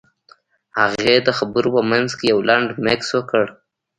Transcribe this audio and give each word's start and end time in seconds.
هغې 0.79 1.15
د 1.25 1.29
خبرو 1.37 1.69
په 1.75 1.81
منځ 1.91 2.09
کې 2.17 2.25
يو 2.33 2.39
لنډ 2.49 2.67
مکث 2.85 3.09
وکړ. 3.15 3.45